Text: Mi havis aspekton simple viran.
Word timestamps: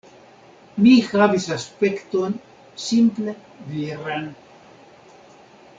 Mi 0.85 0.93
havis 1.09 1.45
aspekton 1.57 2.33
simple 2.87 3.35
viran. 3.75 4.27